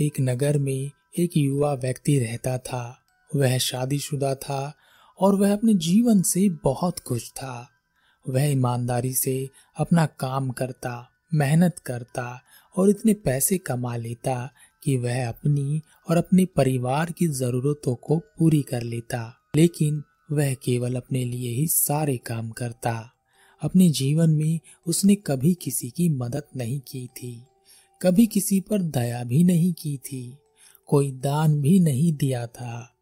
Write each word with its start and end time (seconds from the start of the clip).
एक 0.00 0.12
नगर 0.20 0.58
में 0.58 0.90
एक 1.18 1.36
युवा 1.36 1.74
व्यक्ति 1.74 2.18
रहता 2.18 2.58
था। 2.58 3.00
वह 3.36 3.58
शादीशुदा 3.58 4.34
था 4.34 4.74
और 5.20 5.34
वह 5.34 5.52
अपने 5.52 5.74
जीवन 5.74 6.22
से 6.22 6.48
बहुत 6.48 6.98
खुश 6.98 7.30
था। 7.30 7.70
वह 8.28 8.42
ईमानदारी 8.42 9.14
से 9.14 9.50
अपना 9.76 10.06
काम 10.06 10.50
करता, 10.50 11.10
मेहनत 11.34 11.78
करता 11.78 12.42
और 12.76 12.90
इतने 12.90 13.14
पैसे 13.14 13.58
कमा 13.58 13.96
लेता 13.96 14.50
कि 14.82 14.96
वह 14.96 15.28
अपनी 15.28 15.82
और 16.10 16.16
अपने 16.16 16.44
परिवार 16.44 17.12
की 17.12 17.26
जरूरतों 17.26 17.94
को 17.94 18.18
पूरी 18.18 18.62
कर 18.62 18.82
लेता। 18.82 19.40
लेकिन 19.56 20.02
वह 20.32 20.54
केवल 20.54 20.94
अपने 20.94 21.24
लिए 21.24 21.50
ही 21.50 21.66
सारे 21.66 22.16
काम 22.16 22.50
करता। 22.50 23.12
अपने 23.62 23.90
जीवन 23.90 24.30
में 24.30 24.60
उसने 24.86 25.14
कभी 25.14 25.54
किसी 25.54 25.90
की 25.90 26.08
मदद 26.08 26.42
नहीं 26.56 26.80
की 26.80 27.06
थी। 27.06 27.46
कभी 28.02 28.26
किसी 28.26 28.60
पर 28.60 28.82
दया 28.82 29.24
भी 29.24 29.44
नहीं 29.44 29.72
की 29.72 29.96
थी, 29.96 30.38
कोई 30.86 31.10
दान 31.10 31.60
भी 31.60 31.80
नहीं 31.80 32.12
दिया 32.12 32.46
था। 32.46 32.94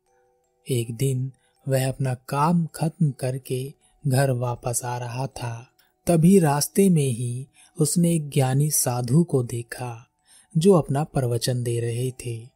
एक 0.70 0.96
दिन 0.96 1.32
वह 1.68 1.88
अपना 1.88 2.14
काम 2.14 2.66
खत्म 2.66 3.10
करके 3.10 3.72
घर 4.06 4.30
वापस 4.30 4.80
आ 4.84 4.98
रहा 4.98 5.26
था। 5.26 5.70
तभी 6.06 6.38
रास्ते 6.38 6.88
में 6.90 7.08
ही 7.08 7.46
उसने 7.80 8.14
एक 8.14 8.28
ज्ञानी 8.28 8.70
साधु 8.70 9.24
को 9.24 9.42
देखा, 9.42 10.08
जो 10.56 10.72
अपना 10.72 11.04
प्रवचन 11.04 11.62
दे 11.62 11.80
रहे 11.80 12.10
थे 12.10 12.48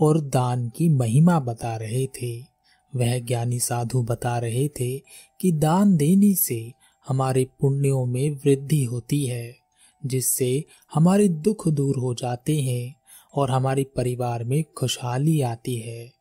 और 0.00 0.20
दान 0.20 0.68
की 0.68 0.88
महिमा 0.88 1.40
बता 1.40 1.76
रहे 1.76 2.06
थे। 2.06 2.40
वह 2.96 3.18
ज्ञानी 3.18 3.60
साधु 3.60 4.02
बता 4.02 4.38
रहे 4.38 4.68
थे 4.68 4.98
कि 5.40 5.52
दान 5.52 5.96
देने 5.96 6.34
से 6.34 6.72
हमारे 7.08 7.46
पुण्यों 7.60 8.06
में 8.06 8.30
वृद्धि 8.30 8.84
होती 8.84 9.26
है। 9.26 9.63
जिससे 10.06 10.64
हमारे 10.94 11.28
दुख 11.28 11.68
दूर 11.68 11.96
हो 11.96 12.14
जाते 12.14 12.60
हैं 12.60 12.96
और 13.34 13.50
हमारे 13.50 13.86
परिवार 13.96 14.44
में 14.44 14.64
खुशहाली 14.78 15.40
आती 15.40 15.76
है। 15.76 16.12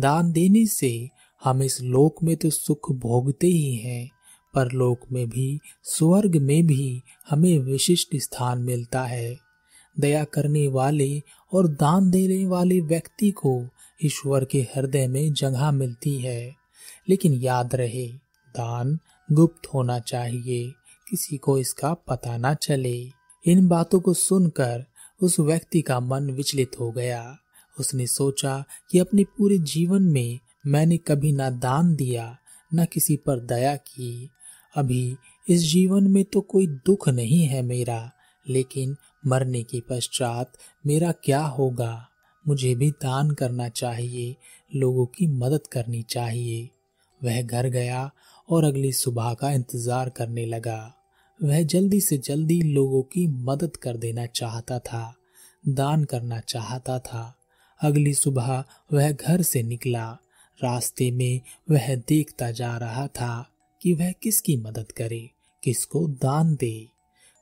दान 0.00 0.32
देने 0.32 0.66
से 0.66 1.08
हम 1.44 1.62
इस 1.62 1.80
लोक 1.80 2.22
में 2.22 2.36
तो 2.36 2.50
सुख 2.50 2.92
भोगते 2.92 3.46
ही 3.46 3.76
हैं, 3.76 4.10
पर 4.54 4.72
लोक 4.72 5.00
में 5.12 5.28
भी, 5.28 5.60
स्वर्ग 5.82 6.36
में 6.36 6.66
भी 6.66 7.02
हमें 7.30 7.58
विशिष्ट 7.58 8.08
स्थान 8.16 8.58
मिलता 8.58 9.04
है। 9.04 9.36
दया 10.00 10.24
करने 10.24 10.68
वाले 10.68 11.22
और 11.52 11.68
दान 11.68 12.10
देने 12.10 12.46
वाले 12.46 12.80
व्यक्ति 12.80 13.30
को 13.30 13.68
ईश्वर 14.04 14.44
के 14.44 14.60
हृदय 14.60 15.06
में 15.06 15.32
जगह 15.32 15.70
मिलती 15.70 16.18
है। 16.18 16.54
लेकिन 17.08 17.32
याद 17.32 17.74
रहे, 17.74 18.08
दान 18.46 18.98
गुप्त 19.32 19.66
होना 19.74 19.98
चाहिए, 19.98 20.72
किसी 21.10 21.36
को 21.36 21.58
इसका 21.58 21.94
पता 21.94 22.36
ना 22.36 22.54
चले। 22.54 23.23
इन 23.46 23.68
बातों 23.68 24.00
को 24.00 24.14
सुनकर 24.14 24.84
उस 25.22 25.40
व्यक्ति 25.40 25.80
का 25.80 26.00
मन 26.00 26.30
विचलित 26.30 26.70
हो 26.80 26.90
गया। 26.92 27.38
उसने 27.78 28.06
सोचा 28.06 28.64
कि 28.90 28.98
अपने 28.98 29.24
पूरे 29.24 29.58
जीवन 29.58 30.02
में 30.02 30.38
मैंने 30.66 30.96
कभी 30.96 31.32
ना 31.32 31.50
दान 31.50 31.94
दिया, 31.96 32.36
न 32.74 32.84
किसी 32.84 33.16
पर 33.16 33.40
दया 33.40 33.76
की। 33.76 34.30
अभी 34.74 35.16
इस 35.48 35.60
जीवन 35.60 36.06
में 36.06 36.24
तो 36.24 36.40
कोई 36.40 36.66
दुख 36.66 37.08
नहीं 37.08 37.42
है 37.42 37.62
मेरा, 37.62 38.10
लेकिन 38.48 38.96
मरने 39.26 39.62
के 39.62 39.80
पश्चात 39.80 40.52
मेरा 40.86 41.12
क्या 41.12 41.40
होगा? 41.40 42.08
मुझे 42.48 42.74
भी 42.74 42.90
दान 42.90 43.30
करना 43.30 43.68
चाहिए, 43.68 44.36
लोगों 44.74 45.06
की 45.06 45.26
मदद 45.26 45.66
करनी 45.66 46.02
चाहिए। 46.02 46.70
वह 47.22 47.42
घर 47.42 47.66
गया 47.66 48.10
और 48.48 48.64
अगली 48.64 48.92
सुबह 48.92 49.34
का 49.34 49.50
इंतज़ार 49.50 50.08
करने 50.08 50.46
लगा। 50.46 51.03
वह 51.44 51.62
जल्दी 51.62 52.00
से 52.00 52.18
जल्दी 52.18 52.62
लोगों 52.62 53.02
की 53.02 53.26
मदद 53.26 53.76
कर 53.76 53.96
देना 53.96 54.26
चाहता 54.26 54.78
था, 54.78 55.14
दान 55.68 56.04
करना 56.04 56.40
चाहता 56.40 56.98
था। 56.98 57.34
अगली 57.82 58.14
सुबह 58.14 58.64
वह 58.92 59.12
घर 59.12 59.42
से 59.42 59.62
निकला। 59.62 60.18
रास्ते 60.64 61.10
में 61.10 61.40
वह 61.70 61.94
देखता 61.94 62.50
जा 62.50 62.78
रहा 62.78 63.06
था 63.06 63.50
कि 63.82 63.92
वह 63.92 64.12
किसकी 64.12 64.56
मदद 64.56 64.92
करे, 64.92 65.30
किसको 65.62 66.08
दान 66.08 66.56
दे। 66.56 66.88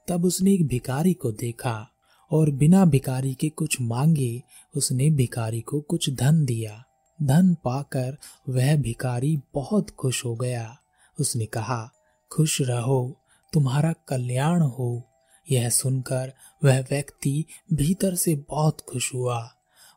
तब 0.09 0.25
उसने 0.25 0.53
एक 0.53 0.67
भिकारी 0.67 1.15
को 1.15 1.33
देखा 1.33 1.89
और 2.31 2.51
बिना 2.51 2.85
भिकारी 2.85 3.35
के 3.35 3.49
कुछ 3.49 3.81
मांगे, 3.81 4.43
उसने 4.77 5.11
भिकारी 5.11 5.61
को 5.61 5.81
कुछ 5.81 6.11
धन 6.11 6.45
दिया। 6.45 6.85
धन 7.23 7.55
पाकर 7.55 8.19
वह 8.49 8.77
भिकारी 8.77 9.39
बहुत 9.55 9.91
खुश 9.91 10.25
हो 10.25 10.35
गया। 10.35 10.79
उसने 11.21 11.47
कहा, 11.47 11.93
खुश 12.33 12.63
रहो 12.63 13.19
तुम्हारा 13.53 13.95
कल्याण 14.09 14.63
हो। 14.63 15.09
यह 15.51 15.69
सुनकर 15.69 16.33
वह 16.65 16.81
व्यक्ति 16.81 17.45
भीतर 17.73 18.15
से 18.15 18.37
बहुत 18.37 18.81
खुश 18.81 19.15
हुआ। 19.15 19.55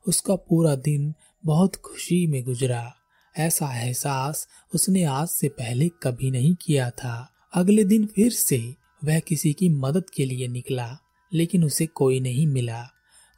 उसका 0.07 0.35
पूरा 0.35 0.75
दिन 0.75 1.13
बहुत 1.45 1.75
खुशी 1.75 2.27
में 2.27 2.43
गुजरा। 2.43 2.95
ऐसा 3.37 3.73
एहसास 3.73 4.47
उसने 4.75 5.03
आज 5.03 5.27
से 5.27 5.49
पहले 5.49 5.89
कभी 6.03 6.31
नहीं 6.31 6.55
किया 6.55 6.89
था। 6.89 7.33
अगले 7.53 7.83
दिन 7.83 8.05
फिर 8.05 8.31
से 8.31 8.75
वह 9.03 9.19
किसी 9.19 9.53
की 9.53 9.69
मदद 9.69 10.09
के 10.09 10.25
लिए 10.25 10.47
निकला, 10.47 10.97
लेकिन 11.33 11.63
उसे 11.63 11.85
कोई 11.85 12.19
नहीं 12.19 12.47
मिला। 12.47 12.87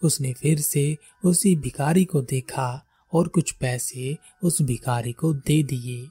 उसने 0.03 0.33
फिर 0.33 0.59
से 0.59 0.97
उसी 1.25 1.55
भिखारी 1.55 2.05
को 2.05 2.21
देखा 2.21 2.85
और 3.13 3.27
कुछ 3.27 3.51
पैसे 3.51 4.17
उस 4.43 4.61
भिखारी 4.61 5.11
को 5.11 5.33
दे 5.33 5.63
दिए। 5.63 6.07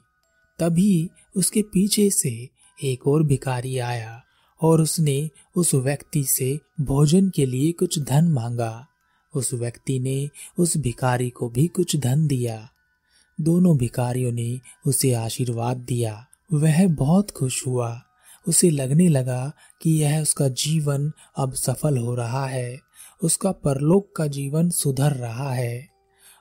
तभी 0.59 1.09
उसके 1.35 1.61
पीछे 1.61 2.09
से 2.09 2.49
एक 2.83 3.07
और 3.07 3.23
भिखारी 3.23 3.77
आया 3.77 4.23
और 4.61 4.81
उसने 4.81 5.29
उस 5.55 5.75
व्यक्ति 5.75 6.23
से 6.23 6.59
भोजन 6.81 7.29
के 7.29 7.45
लिए 7.45 7.71
कुछ 7.71 7.99
धन 7.99 8.25
मांगा। 8.25 8.87
उस 9.35 9.53
व्यक्ति 9.53 9.99
ने 9.99 10.29
उस 10.59 10.77
भिखारी 10.77 11.29
को 11.29 11.49
भी 11.49 11.67
कुछ 11.67 11.95
धन 11.95 12.27
दिया। 12.27 12.69
दोनों 13.41 13.77
भिखारियों 13.77 14.31
ने 14.31 14.59
उसे 14.87 15.13
आशीर्वाद 15.13 15.77
दिया। 15.77 16.27
वह 16.53 16.87
बहुत 16.87 17.31
खुश 17.31 17.67
हुआ। 17.67 18.01
उसे 18.47 18.69
लगने 18.69 19.07
लगा 19.07 19.53
कि 19.81 19.89
यह 19.89 20.21
उसका 20.21 20.47
जीवन 20.47 21.11
अब 21.37 21.53
सफल 21.53 21.97
हो 21.97 22.15
रहा 22.15 22.45
है। 22.45 22.79
उसका 23.23 23.51
परलोक 23.51 24.15
का 24.15 24.27
जीवन 24.27 24.69
सुधर 24.69 25.11
रहा 25.11 25.53
है। 25.53 25.89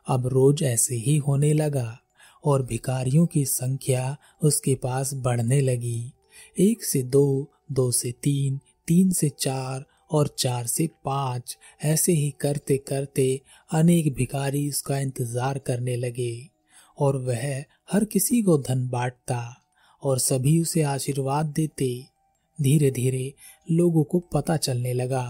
अब 0.08 0.26
रोज 0.26 0.62
ऐसे 0.62 0.96
ही 0.96 1.16
होने 1.16 1.52
लगा 1.52 1.98
और 2.44 2.62
भिखारियों 2.62 3.26
की 3.26 3.44
संख्या 3.44 4.16
उसके 4.42 4.74
पास 4.74 5.14
बढ़ने 5.14 5.60
लगी। 5.60 6.12
एक 6.56 6.84
से 6.84 7.02
दो 7.02 7.50
दो 7.72 7.90
से 7.90 8.10
तीन 8.12 8.58
तीन 8.88 9.10
से 9.10 9.28
चार 9.28 9.84
और 10.10 10.28
चार 10.38 10.66
से 10.66 10.86
पाँच, 11.04 11.56
ऐसे 11.84 12.12
ही 12.12 12.30
करते 12.40 12.76
करते 12.78 13.40
अनेक 13.70 14.12
भिखारी 14.14 14.68
उसका 14.68 14.98
इंतज़ार 14.98 15.58
करने 15.58 15.96
लगे 15.96 16.48
और 16.98 17.16
वह 17.16 17.42
हर 17.92 18.04
किसी 18.04 18.40
को 18.42 18.56
धन 18.58 18.88
बांटता 18.88 19.42
और 20.02 20.18
सभी 20.18 20.60
उसे 20.62 20.82
आशीर्वाद 20.82 21.46
देते। 21.46 21.88
धीरे 22.58 22.90
धीरे 22.90 23.32
लोगों 23.70 24.04
को 24.04 24.18
पता 24.34 24.56
चलने 24.56 24.92
लगा 24.92 25.26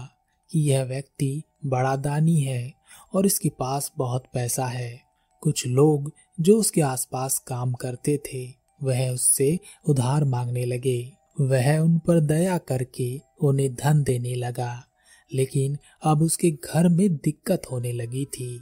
कि 0.49 0.59
यह 0.59 0.83
व्यक्ति 0.83 1.43
बड़ा 1.65 1.95
दानी 1.95 2.39
है 2.41 2.73
और 3.13 3.25
इसके 3.25 3.49
पास 3.49 3.91
बहुत 3.97 4.27
पैसा 4.33 4.65
है। 4.65 5.01
कुछ 5.43 5.65
लोग 5.67 6.11
जो 6.39 6.57
उसके 6.59 6.81
आसपास 6.81 7.37
काम 7.39 7.73
करते 7.73 8.17
थे 8.27 8.45
वह 8.83 9.09
उससे 9.09 9.59
उधार 9.85 10.23
मांगने 10.23 10.65
लगे। 10.65 11.13
वह 11.41 11.77
उन 11.77 11.97
पर 11.97 12.19
दया 12.19 12.57
करके 12.57 13.21
उन्हें 13.41 13.73
धन 13.75 14.03
देने 14.03 14.35
लगा, 14.35 14.83
लेकिन 15.33 15.77
अब 16.03 16.21
उसके 16.21 16.51
घर 16.51 16.87
में 16.89 17.15
दिक्कत 17.15 17.61
होने 17.71 17.91
लगी 17.91 18.25
थी। 18.25 18.61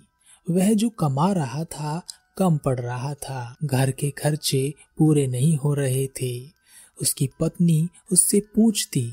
वह 0.50 0.74
जो 0.74 0.90
कमा 0.90 1.32
रहा 1.32 1.64
था, 1.64 2.02
कम 2.38 2.58
पड़ 2.58 2.80
रहा 2.80 3.14
था। 3.14 3.56
घर 3.64 3.92
के 3.92 4.10
खर्चे 4.10 4.74
पूरे 4.98 5.28
नहीं 5.28 5.58
हो 5.58 5.74
रहे 5.74 6.08
थे। 6.08 6.42
उसकी 7.02 7.30
पत्नी 7.40 7.90
उससे 8.12 8.40
पूछती, 8.40 9.12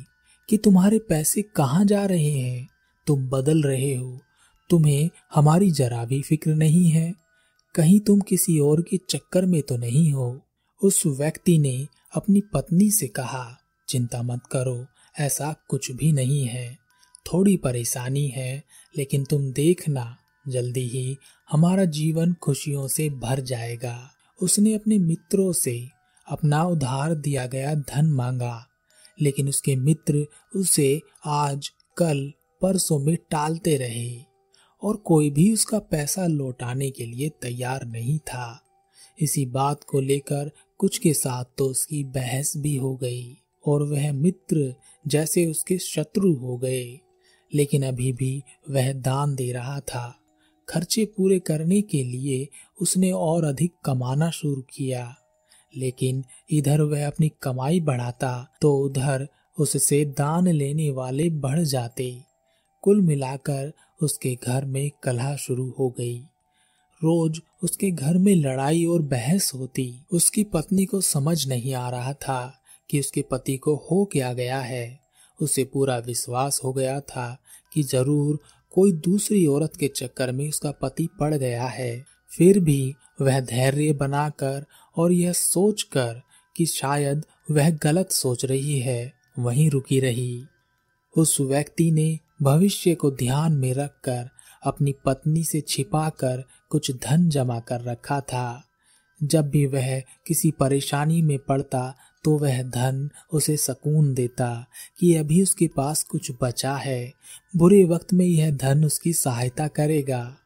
कि 0.48 0.56
तुम्हारे 0.56 0.98
पैसे 0.98 1.42
कहाँ 1.42 1.84
जा 1.84 2.04
रहे 2.06 2.30
हैं? 2.30 2.68
तुम 3.06 3.28
बदल 3.28 3.62
रहे 3.62 3.94
हो। 3.94 4.18
तुम्हें 4.70 5.10
हमारी 5.34 5.70
जरा 5.70 6.04
भी 6.04 6.22
फ़िक्र 6.22 6.54
नहीं 6.54 6.90
है। 6.90 7.14
कहीं 7.74 8.00
तुम 8.00 8.20
किसी 8.20 8.58
और 8.58 8.82
के 8.82 8.96
चक्कर 9.10 9.46
में 9.46 9.62
तो 9.62 9.76
नहीं 9.76 10.12
हो। 10.12 10.40
उस 10.82 11.06
व्यक्ति 11.06 11.58
ने 11.58 11.88
अपनी 12.14 12.40
पत्नी 12.40 12.90
से 12.90 13.06
कहा, 13.06 13.58
चिंता 13.88 14.22
मत 14.22 14.40
करो, 14.52 14.86
ऐसा 15.18 15.54
कुछ 15.68 15.92
भी 15.92 16.12
नहीं 16.12 16.44
है। 16.44 16.78
थोड़ी 17.32 17.56
परेशानी 17.56 18.28
है, 18.28 18.64
लेकिन 18.96 19.24
तुम 19.24 19.52
देखना, 19.52 20.16
जल्दी 20.48 20.88
ही 20.88 21.16
हमारा 21.50 21.84
जीवन 21.84 22.34
खुशियों 22.34 22.88
से 22.88 23.10
भर 23.10 23.40
जाएगा। 23.40 24.10
उसने 24.42 24.74
अपने 24.74 24.98
मित्रों 24.98 25.52
से 25.52 25.88
अपना 26.28 26.64
उधार 26.64 27.14
दिया 27.14 27.46
गया 27.46 27.74
धन 27.74 28.06
मांगा, 28.06 28.66
लेकिन 29.20 29.48
उसके 29.48 29.76
मित्र 29.76 30.26
उसे 30.56 31.00
आज, 31.24 31.68
कल, 31.96 32.32
परसों 32.60 32.98
में 32.98 33.16
टालते 33.30 33.76
रहे 33.76 34.22
और 34.82 34.96
कोई 34.96 35.30
भी 35.30 35.52
उसका 35.52 35.78
पैसा 35.78 36.26
लौटाने 36.26 36.90
के 36.90 37.06
लिए 37.06 37.28
तैयार 37.28 37.86
नहीं 37.86 38.18
था। 38.18 38.64
इसी 39.20 39.46
बात 39.46 39.84
को 39.84 40.00
लेकर 40.00 40.50
कुछ 40.82 40.98
के 40.98 41.12
साथ 41.12 41.44
तो 41.58 41.64
उसकी 41.64 42.04
बहस 42.04 42.56
भी 42.56 42.76
हो 42.76 42.96
गई 42.96 43.38
और 43.66 43.82
वह 43.82 44.12
मित्र 44.12 44.74
जैसे 45.06 45.46
उसके 45.46 45.78
शत्रु 45.78 46.34
हो 46.34 46.56
गए। 46.58 47.00
लेकिन 47.54 47.82
अभी 47.82 48.12
भी 48.12 48.42
वह 48.70 48.92
दान 48.92 49.34
दे 49.34 49.52
रहा 49.52 49.80
था। 49.80 50.18
खर्चे 50.68 51.04
पूरे 51.04 51.38
करने 51.38 51.82
के 51.82 52.04
लिए 52.04 52.48
उसने 52.80 53.12
और 53.12 53.44
अधिक 53.44 53.72
कमाना 53.84 54.30
शुरू 54.30 54.62
किया। 54.62 55.16
लेकिन 55.76 56.24
इधर 56.50 56.80
वह 56.80 57.06
अपनी 57.06 57.32
कमाई 57.42 57.80
बढ़ाता 57.80 58.52
तो 58.62 58.78
उधर 58.78 59.28
उससे 59.58 60.04
दान 60.04 60.48
लेने 60.48 60.90
वाले 60.90 61.30
बढ़ 61.30 61.60
जाते। 61.60 62.22
कुल 62.82 63.00
मिलाकर 63.00 63.72
उसके 64.02 64.38
घर 64.46 64.64
में 64.64 64.90
कलह 65.02 65.36
शुरू 65.36 65.74
हो 65.78 65.90
गई। 65.90 66.22
रोज 67.04 67.40
उसके 67.62 67.90
घर 67.90 68.18
में 68.18 68.34
लड़ाई 68.34 68.84
और 68.84 69.02
बहस 69.02 69.50
होती। 69.54 69.92
उसकी 70.12 70.44
पत्नी 70.44 70.84
को 70.84 71.00
समझ 71.00 71.46
नहीं 71.48 71.74
आ 71.74 71.88
रहा 71.90 72.12
था 72.12 72.62
कि 72.90 73.00
उसके 73.00 73.22
पति 73.22 73.56
को 73.56 73.74
हो 73.90 74.04
क्या 74.04 74.32
गया 74.32 74.60
है। 74.60 75.00
उसे 75.40 75.64
पूरा 75.64 75.98
विश्वास 75.98 76.60
हो 76.64 76.72
गया 76.72 76.98
था 77.00 77.36
कि 77.72 77.82
ज़रूर 77.82 78.38
कोई 78.74 78.92
दूसरी 78.92 79.46
औरत 79.46 79.76
के 79.76 79.88
चक्कर 79.88 80.32
में 80.32 80.48
उसका 80.48 80.70
पति 80.72 81.08
पड़ 81.20 81.34
गया 81.34 81.66
है। 81.66 82.04
फिर 82.30 82.58
भी 82.60 82.94
वह 83.20 83.40
धैर्य 83.40 83.92
बनाकर 83.92 84.64
और 84.96 85.12
यह 85.12 85.32
सोचकर 85.32 86.20
कि 86.56 86.66
शायद 86.66 87.24
वह 87.50 87.70
गलत 87.70 88.10
सोच 88.10 88.44
रही 88.44 88.78
है, 88.80 89.12
वहीं 89.38 89.70
रुकी 89.70 90.00
रही। 90.00 90.44
उस 91.16 91.40
व्यक्ति 91.40 91.90
ने 91.90 92.18
भविष्य 92.42 92.94
को 92.94 93.10
ध्यान 93.10 93.52
में 93.52 93.72
रखकर 93.74 94.28
अपनी 94.64 94.94
पत्नी 95.04 95.44
से 95.44 95.60
छिपाकर 95.60 96.44
कुछ 96.68 96.90
धन 96.90 97.28
जमा 97.28 97.60
कर 97.60 97.80
रखा 97.80 98.20
था। 98.20 98.64
जब 99.22 99.50
भी 99.50 99.66
वह 99.66 100.00
किसी 100.00 100.50
परेशानी 100.50 101.22
में 101.22 101.38
पड़ता 101.38 101.94
तो 102.24 102.38
वह 102.38 102.62
धन 102.62 103.10
उसे 103.32 103.56
सुकून 103.56 104.14
देता 104.14 104.66
कि 104.98 105.14
अभी 105.14 105.42
उसके 105.42 105.68
पास 105.68 106.02
कुछ 106.02 106.32
बचा 106.42 106.74
है। 106.76 107.12
बुरे 107.56 107.84
वक्त 107.84 108.12
में 108.12 108.26
यह 108.26 108.50
धन 108.50 108.84
उसकी 108.84 109.12
सहायता 109.12 109.68
करेगा। 109.68 110.36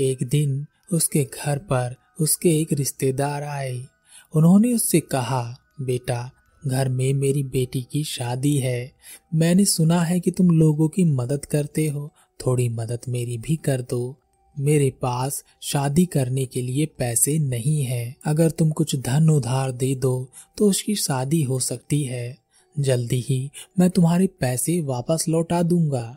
एक 0.00 0.18
दिन 0.22 0.66
उसके 0.92 1.24
घर 1.24 1.58
पर 1.58 1.96
उसके 2.20 2.60
एक 2.60 2.72
रिश्तेदार 2.72 3.42
आए। 3.42 3.86
उन्होंने 4.34 4.74
उससे 4.74 5.00
कहा, 5.00 5.56
बेटा, 5.80 6.30
घर 6.66 6.88
में 6.88 7.14
मेरी 7.14 7.42
बेटी 7.42 7.82
की 7.82 8.04
शादी 8.04 8.56
है। 8.58 8.92
मैंने 9.34 9.64
सुना 9.64 10.00
है 10.00 10.20
कि 10.20 10.30
तुम 10.30 10.50
लोगों 10.50 10.88
की 10.88 11.04
मदद 11.04 11.44
करते 11.44 11.86
हो 11.88 12.12
थोड़ी 12.40 12.68
मदद 12.68 13.00
मेरी 13.08 13.38
भी 13.38 13.56
कर 13.56 13.82
दो। 13.82 14.16
मेरे 14.56 14.90
पास 15.02 15.42
शादी 15.62 16.04
करने 16.06 16.44
के 16.46 16.62
लिए 16.62 16.86
पैसे 16.98 17.38
नहीं 17.38 17.82
है। 17.82 18.14
अगर 18.24 18.50
तुम 18.50 18.70
कुछ 18.70 18.94
धन 18.96 19.30
उधार 19.30 19.72
दे 19.72 19.94
दो 19.94 20.28
तो 20.58 20.68
उसकी 20.70 20.94
शादी 20.96 21.42
हो 21.42 21.58
सकती 21.60 22.02
है। 22.02 22.36
जल्दी 22.76 23.20
ही 23.20 23.50
मैं 23.78 23.88
तुम्हारे 23.90 24.26
पैसे 24.40 24.80
वापस 24.80 25.24
लौटा 25.28 25.62
दूँगा। 25.62 26.16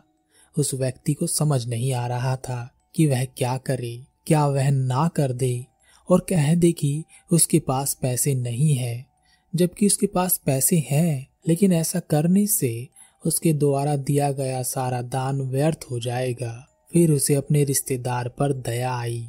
उस 0.56 0.74
व्यक्ति 0.74 1.14
को 1.14 1.26
समझ 1.26 1.66
नहीं 1.66 1.92
आ 1.92 2.06
रहा 2.06 2.36
था 2.36 2.74
कि 2.94 3.06
वह 3.06 3.24
क्या 3.24 3.56
करे, 3.56 3.98
क्या 4.26 4.46
वह 4.46 4.70
ना 4.70 5.08
कर 5.08 5.32
दे। 5.32 5.66
और 6.08 6.26
कह 6.28 6.54
दे 6.54 6.72
कि 6.72 7.04
उसके 7.30 7.58
पास 7.58 7.94
पैसे 7.94 8.34
नहीं 8.34 8.74
है, 8.74 9.06
जबकि 9.54 9.86
उसके 9.86 10.06
पास 10.06 10.40
पैसे 10.46 10.76
हैं, 10.90 11.26
लेकिन 11.48 11.72
ऐसा 11.72 12.00
करने 12.00 12.46
से 12.46 12.88
उसके 13.26 13.52
द्वारा 13.52 13.96
दिया 13.96 14.32
गया 14.32 14.62
सारा 14.62 15.02
दान 15.02 15.40
व्यर्थ 15.40 15.86
हो 15.90 16.00
जाएगा। 16.00 16.66
फिर 16.92 17.12
उसे 17.12 17.34
अपने 17.34 17.64
रिश्तेदार 17.64 18.28
पर 18.28 18.52
दया 18.52 18.94
आई। 18.96 19.26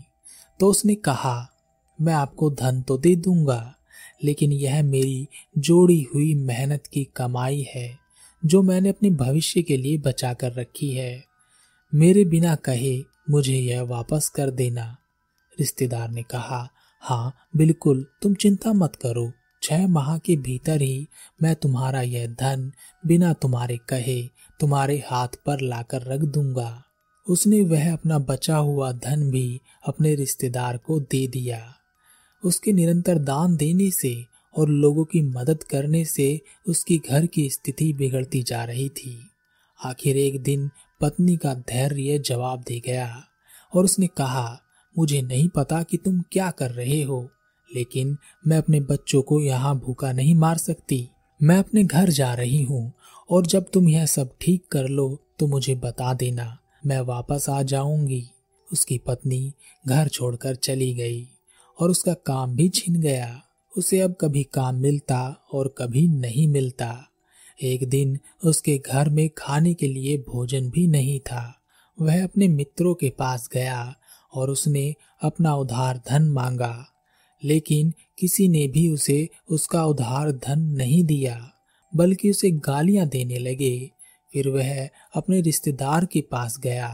तो 0.59 0.67
उसने 0.67 0.95
कहा, 0.95 1.49
मैं 2.01 2.13
आपको 2.13 2.49
धन 2.51 2.81
तो 2.81 2.97
दे 2.97 3.15
दूँगा, 3.15 3.75
लेकिन 4.23 4.51
यह 4.51 4.83
मेरी 4.83 5.27
जोड़ी 5.57 6.07
हुई 6.13 6.33
मेहनत 6.33 6.87
की 6.87 7.03
कमाई 7.03 7.67
है, 7.75 7.97
जो 8.45 8.61
मैंने 8.61 8.89
अपने 8.89 9.09
भविष्य 9.09 9.61
के 9.61 9.77
लिए 9.77 9.97
बचा 9.97 10.33
कर 10.33 10.53
रखी 10.53 10.89
है। 10.89 11.23
मेरे 11.95 12.25
बिना 12.25 12.55
कहे 12.55 13.03
मुझे 13.29 13.55
यह 13.55 13.81
वापस 13.81 14.29
कर 14.29 14.51
देना। 14.51 14.97
रिश्तेदार 15.59 16.09
ने 16.09 16.23
कहा 16.23 16.69
हाँ 17.01 17.35
बिल्कुल, 17.55 18.05
तुम 18.21 18.33
चिंता 18.33 18.73
मत 18.73 18.95
करो। 18.95 19.31
छह 19.61 19.87
माह 19.87 20.17
के 20.17 20.35
भीतर 20.35 20.81
ही 20.81 21.07
मैं 21.43 21.55
तुम्हारा 21.55 22.01
यह 22.01 22.27
धन 22.27 22.71
बिना 23.05 23.33
तुम्हारे 23.33 23.77
कहे 23.89 24.21
तुम्हारे 24.59 25.03
हाथ 25.07 25.27
पर 25.45 25.61
लाकर 25.61 26.01
रख 26.01 26.19
दूँगा। 26.19 26.83
उसने 27.29 27.61
वह 27.61 27.93
अपना 27.93 28.19
बचा 28.19 28.57
हुआ 28.57 28.91
धन 28.91 29.29
भी 29.31 29.61
अपने 29.87 30.15
रिश्तेदार 30.15 30.77
को 30.77 30.99
दे 30.99 31.27
दिया। 31.27 31.75
उसके 32.43 32.73
निरंतर 32.73 33.17
दान 33.17 33.55
देने 33.55 33.91
से 33.91 34.25
और 34.57 34.69
लोगों 34.69 35.05
की 35.05 35.21
मदद 35.21 35.63
करने 35.63 36.05
से 36.05 36.41
उसकी 36.67 37.01
घर 37.09 37.25
की 37.25 37.49
स्थिति 37.49 37.93
बिगड़ती 37.93 38.43
जा 38.43 38.63
रही 38.63 38.89
थी। 38.89 39.29
आखिर 39.85 40.17
एक 40.17 40.43
दिन 40.43 40.69
पत्नी 41.01 41.37
का 41.37 41.53
धैर्य 41.53 42.19
जवाब 42.19 42.63
दे 42.67 42.79
गया 42.79 43.23
और 43.73 43.83
उसने 43.83 44.07
कहा, 44.07 44.61
मुझे 44.97 45.21
नहीं 45.21 45.49
पता 45.49 45.83
कि 45.83 45.97
तुम 45.97 46.21
क्या 46.31 46.51
कर 46.51 46.71
रहे 46.71 47.03
हो। 47.03 47.29
लेकिन 47.71 48.17
मैं 48.47 48.57
अपने 48.57 48.79
बच्चों 48.81 49.21
को 49.21 49.39
यहाँ 49.41 49.75
भूखा 49.79 50.11
नहीं 50.11 50.35
मार 50.35 50.57
सकती। 50.57 51.07
मैं 51.39 51.57
अपने 51.57 51.83
घर 51.83 52.09
जा 52.09 52.33
रही 52.33 52.63
हूँ, 52.63 52.91
और 53.29 53.45
जब 53.45 53.69
तुम 53.73 53.89
यह 53.89 54.05
सब 54.05 54.31
ठीक 54.41 54.65
कर 54.71 54.87
लो 54.87 55.17
तो 55.39 55.47
मुझे 55.47 55.75
बता 55.75 56.13
देना, 56.13 56.57
मैं 56.85 56.99
वापस 57.01 57.45
आ 57.49 57.61
जाऊँगी। 57.63 58.23
उसकी 58.67 58.97
पत्नी 58.97 59.53
घर 59.85 60.07
छोड़कर 60.07 60.55
चली 60.55 60.93
गई, 60.93 61.27
और 61.77 61.89
उसका 61.89 62.13
काम 62.25 62.55
भी 62.55 62.67
छिन 62.69 62.95
गया। 62.95 63.41
उसे 63.73 63.99
अब 63.99 64.15
कभी 64.21 64.43
काम 64.43 64.75
मिलता 64.75 65.21
और 65.53 65.73
कभी 65.77 66.07
नहीं 66.09 66.47
मिलता। 66.47 66.95
एक 67.59 67.87
दिन 67.89 68.17
उसके 68.43 68.77
घर 68.85 69.09
में 69.09 69.29
खाने 69.37 69.73
के 69.73 69.87
लिए 69.87 70.17
भोजन 70.27 70.69
भी 70.69 70.87
नहीं 70.87 71.19
था। 71.19 71.43
वह 71.97 72.23
अपने 72.23 72.47
मित्रों 72.47 72.93
के 72.93 73.09
पास 73.09 73.49
गया, 73.53 73.95
और 74.33 74.49
उसने 74.49 74.93
अपना 75.21 75.55
उधार 75.55 76.01
धन 76.09 76.29
मांगा। 76.29 76.75
लेकिन 77.43 77.93
किसी 78.19 78.47
ने 78.47 78.67
भी 78.67 78.87
उसे 78.89 79.27
उसका 79.49 79.85
उधार 79.85 80.31
धन 80.31 80.61
नहीं 80.77 81.03
दिया, 81.03 81.51
बल्कि 81.93 82.29
उसे 82.29 82.51
गालियाँ 82.51 83.07
देने 83.07 83.37
लगे। 83.37 83.91
फिर 84.31 84.47
वह 84.47 84.87
अपने 85.15 85.41
रिश्तेदार 85.41 86.05
के 86.05 86.21
पास 86.21 86.59
गया 86.59 86.89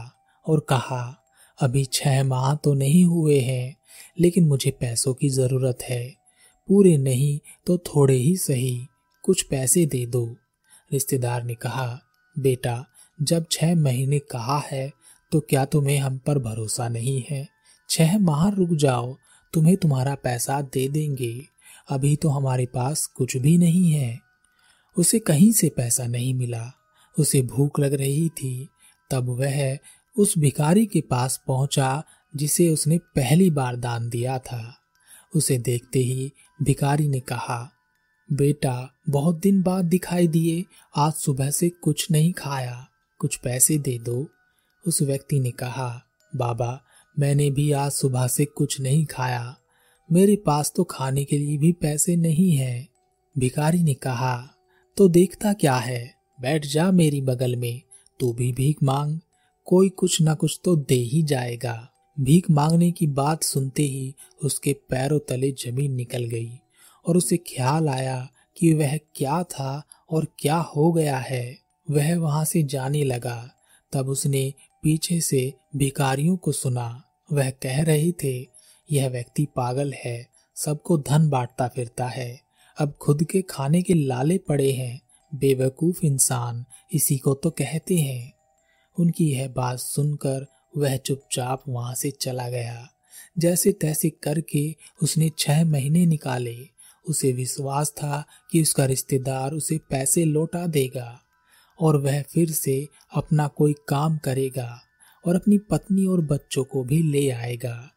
और 0.46 0.60
कहा, 0.60 1.16
अभी 1.58 1.84
छह 1.84 2.22
माह 2.24 2.54
तो 2.54 2.74
नहीं 2.74 3.04
हुए 3.04 3.38
हैं, 3.40 3.76
लेकिन 4.20 4.44
मुझे 4.44 4.70
पैसों 4.70 5.14
की 5.14 5.28
ज़रूरत 5.28 5.82
है। 5.82 6.06
पूरे 6.68 6.96
नहीं 6.96 7.38
तो 7.66 7.76
थोड़े 7.78 8.14
ही 8.14 8.36
सही, 8.36 8.78
कुछ 9.24 9.42
पैसे 9.42 9.84
दे 9.86 10.04
दो। 10.06 10.26
रिश्तेदार 10.90 11.44
ने 11.44 11.54
कहा, 11.54 12.00
बेटा, 12.36 12.84
जब 13.18 13.46
छह 13.50 13.74
महीने 13.74 14.18
कहा 14.30 14.58
है 14.66 14.90
तो 15.32 15.40
क्या 15.40 15.64
तुम्हें 15.64 15.98
हम 15.98 16.18
पर 16.18 16.38
भरोसा 16.38 16.88
नहीं 16.88 17.22
है? 17.30 17.46
छह 17.90 18.18
माह 18.18 18.48
रुक 18.48 18.70
जाओ 18.70 19.14
तुम्हें 19.56 19.76
तुम्हारा 19.76 20.14
पैसा 20.14 20.60
दे 20.60 20.88
देंगे। 20.88 21.44
अभी 21.88 22.16
तो 22.16 22.28
हमारे 22.28 22.66
पास 22.66 23.06
कुछ 23.06 23.36
भी 23.36 23.58
नहीं 23.58 23.92
है। 23.92 24.20
उसे 24.98 25.18
कहीं 25.18 25.52
से 25.52 25.68
पैसा 25.68 26.06
नहीं 26.06 26.34
मिला। 26.34 26.72
उसे 27.18 27.42
भूख 27.42 27.80
लग 27.80 27.94
रही 27.94 28.28
थी। 28.28 28.68
तब 29.10 29.28
वह 29.28 29.78
उस 30.18 30.38
भिखारी 30.38 30.86
के 30.86 31.00
पास 31.00 31.42
पहुँचा, 31.46 32.04
जिसे 32.36 32.70
उसने 32.70 32.98
पहली 32.98 33.50
बार 33.50 33.76
दान 33.76 34.08
दिया 34.08 34.38
था। 34.38 34.78
उसे 35.36 35.58
देखते 35.58 35.98
ही 35.98 36.32
भिखारी 36.62 37.08
ने 37.08 37.20
कहा, 37.20 37.72
बेटा, 38.32 38.90
बहुत 39.08 39.40
दिन 39.40 39.62
बाद 39.62 39.84
दिखाई 39.84 40.28
दिए। 40.28 40.64
आज 40.96 41.12
सुबह 41.12 41.50
से 41.50 41.68
कुछ 41.68 42.10
नहीं 42.10 42.32
खाया। 42.32 42.88
कुछ 43.18 43.36
पैसे 43.36 43.78
दे 43.78 43.98
दो। 43.98 44.28
उस 44.86 45.02
व्यक्ति 45.02 45.40
ने 45.40 45.50
कहा, 45.50 46.02
बाबा 46.36 46.82
मैंने 47.18 47.50
भी 47.50 47.72
आज 47.72 47.92
सुबह 47.92 48.26
से 48.26 48.44
कुछ 48.44 48.80
नहीं 48.80 49.06
खाया। 49.06 49.56
मेरे 50.12 50.36
पास 50.36 50.72
तो 50.76 50.84
खाने 50.84 51.24
के 51.24 51.38
लिए 51.38 51.58
भी 51.58 51.72
पैसे 51.72 52.16
नहीं 52.16 52.56
है। 52.56 52.88
भिखारी 53.38 53.82
ने 53.82 53.94
कहा 53.94 54.54
तो 54.96 55.08
देखता 55.08 55.52
क्या 55.52 55.76
है? 55.76 56.14
बैठ 56.40 56.66
जा 56.66 56.90
मेरी 56.90 57.20
बगल 57.20 57.56
में। 57.56 57.82
तू 58.20 58.32
भी 58.32 58.52
भीख 58.52 58.76
मांग। 58.82 59.20
कोई 59.64 59.88
कुछ 59.88 60.22
ना 60.22 60.34
कुछ 60.34 60.60
तो 60.64 60.76
दे 60.76 60.94
ही 60.94 61.22
जाएगा। 61.22 61.90
भीख 62.20 62.50
मांगने 62.50 62.90
की 62.90 63.06
बात 63.06 63.42
सुनते 63.42 63.82
ही 63.82 64.14
उसके 64.44 64.72
पैरों 64.72 65.18
तले 65.18 65.52
ज़मीन 65.52 65.92
निकल 65.92 66.24
गई 66.24 66.50
और 67.06 67.16
उसे 67.16 67.36
ख्याल 67.36 67.88
आया 67.88 68.28
कि 68.56 68.74
वह 68.74 68.96
क्या 68.96 69.42
था 69.42 69.82
और 70.10 70.26
क्या 70.38 70.56
हो 70.56 70.92
गया 70.92 71.18
है। 71.18 71.58
वह 71.90 72.18
वहाँ 72.18 72.44
से 72.44 72.62
जाने 72.62 73.04
लगा। 73.04 73.50
तब 73.92 74.08
उसने 74.08 74.54
पीछे 74.82 75.20
से 75.20 75.54
भिकारियों 75.76 76.36
को 76.36 76.52
सुना। 76.52 77.02
वह 77.32 77.50
कह 77.50 77.82
रहे 77.82 78.12
थे, 78.12 78.48
यह 78.92 79.08
व्यक्ति 79.08 79.46
पागल 79.56 79.94
है, 80.04 80.28
सबको 80.56 80.98
धन 80.98 81.28
बांटता 81.28 81.68
फिरता 81.68 82.06
है। 82.06 82.40
अब 82.78 82.92
खुद 83.00 83.24
के 83.24 83.42
खाने 83.42 83.82
के 83.82 83.94
लाले 83.94 84.38
पड़े 84.38 84.72
हैं, 84.72 85.00
बेवकूफ़ 85.34 86.06
इंसान, 86.06 86.64
इसी 86.92 87.18
को 87.18 87.34
तो 87.34 87.50
कहते 87.50 87.96
हैं। 87.96 88.32
उनकी 88.98 89.32
यह 89.32 89.48
बात 89.48 89.78
सुनकर 89.78 90.46
वह 90.76 90.96
चुपचाप 90.96 91.62
वहाँ 91.68 91.94
से 91.94 92.10
चला 92.10 92.48
गया। 92.48 92.88
जैसे 93.38 93.72
तैसे 93.72 94.10
करके 94.10 94.76
उसने 95.02 95.30
छह 95.38 95.64
महीने 95.64 96.06
निकाले। 96.06 96.68
उसे 97.08 97.32
विश्वास 97.32 97.90
था 97.90 98.24
कि 98.50 98.62
उसका 98.62 98.84
रिश्तेदार 98.84 99.52
उसे 99.52 99.78
पैसे 99.78 100.24
लौटा 100.24 100.66
देगा 100.66 101.20
और 101.80 101.96
वह 101.96 102.22
फिर 102.22 102.50
से 102.50 102.88
अपना 103.14 103.48
कोई 103.48 103.74
काम 103.88 104.18
करेगा। 104.18 104.82
और 105.26 105.34
अपनी 105.34 105.58
पत्नी 105.58 106.06
और 106.06 106.20
बच्चों 106.20 106.64
को 106.64 106.84
भी 106.84 107.02
ले 107.02 107.30
आएगा। 107.30 107.90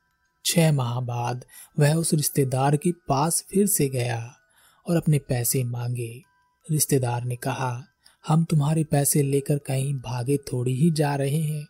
छह 0.45 0.71
माह 0.71 0.99
बाद 0.99 1.45
वह 1.79 1.93
उस 1.93 2.13
रिश्तेदार 2.13 2.77
के 2.77 2.91
पास 2.91 3.45
फिर 3.49 3.67
से 3.67 3.87
गया 3.89 4.35
और 4.87 4.97
अपने 4.97 5.19
पैसे 5.19 5.63
मांगे। 5.63 6.21
रिश्तेदार 6.71 7.23
ने 7.23 7.35
कहा, 7.35 7.85
हम 8.27 8.43
तुम्हारे 8.43 8.83
पैसे 8.83 9.21
लेकर 9.23 9.57
कहीं 9.57 9.93
भागे 9.93 10.37
थोड़ी 10.37 10.73
ही 10.73 10.91
जा 10.91 11.15
रहे 11.15 11.41
हैं। 11.41 11.67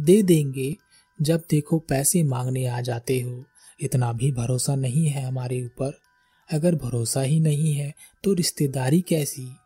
दे 0.00 0.22
देंगे, 0.22 0.76
जब 1.22 1.42
देखो 1.50 1.78
पैसे 1.78 2.22
मांगने 2.22 2.66
आ 2.66 2.80
जाते 2.80 3.20
हो। 3.20 3.44
इतना 3.80 4.12
भी 4.12 4.32
भरोसा 4.32 4.74
नहीं 4.74 5.06
है 5.06 5.26
हमारे 5.26 5.64
ऊपर। 5.64 5.98
अगर 6.50 6.74
भरोसा 6.74 7.20
ही 7.20 7.40
नहीं 7.40 7.74
है 7.74 7.94
तो 8.24 8.32
रिश्तेदारी 8.32 9.00
कैसी? 9.00 9.56